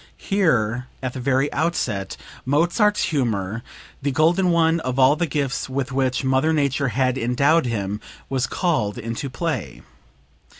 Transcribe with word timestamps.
Here, 0.17 0.87
at 1.03 1.13
the 1.13 1.19
very 1.19 1.53
outset, 1.53 2.17
Mozart's 2.43 3.03
humor, 3.03 3.61
the 4.01 4.09
golden 4.09 4.49
one 4.49 4.79
of 4.79 4.97
all 4.97 5.15
the 5.15 5.27
gifts 5.27 5.69
with 5.69 5.91
which 5.91 6.23
Mother 6.23 6.51
Nature 6.53 6.87
had 6.87 7.19
endowed 7.19 7.67
him, 7.67 8.01
was 8.27 8.47
called 8.47 8.97
into 8.97 9.29
play. 9.29 9.83